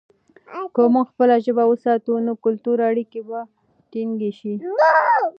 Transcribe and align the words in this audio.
که 0.73 0.81
موږ 0.93 1.05
خپله 1.11 1.35
ژبه 1.45 1.63
وساتو، 1.67 2.11
نو 2.25 2.33
کلتوري 2.43 2.83
اړیکې 2.91 3.21
به 3.27 3.39
ټینګې 3.91 4.31
شي. 4.39 4.53